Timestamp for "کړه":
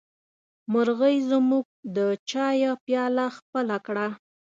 3.85-4.07